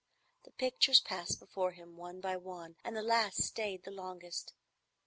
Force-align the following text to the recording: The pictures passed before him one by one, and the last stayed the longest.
The 0.45 0.51
pictures 0.53 0.99
passed 0.99 1.39
before 1.39 1.73
him 1.73 1.95
one 1.95 2.21
by 2.21 2.35
one, 2.35 2.75
and 2.83 2.95
the 2.97 3.03
last 3.03 3.43
stayed 3.43 3.83
the 3.83 3.91
longest. 3.91 4.53